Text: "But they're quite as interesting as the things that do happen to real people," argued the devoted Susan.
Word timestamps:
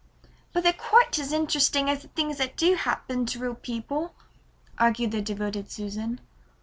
"But 0.51 0.63
they're 0.63 0.73
quite 0.73 1.19
as 1.19 1.31
interesting 1.31 1.87
as 1.87 2.01
the 2.01 2.07
things 2.07 2.39
that 2.39 2.57
do 2.57 2.73
happen 2.73 3.27
to 3.27 3.37
real 3.39 3.53
people," 3.53 4.15
argued 4.79 5.11
the 5.11 5.21
devoted 5.21 5.69
Susan. 5.69 6.19